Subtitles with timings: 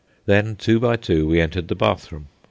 [0.25, 2.25] Then, two by two, we entered the bathroom.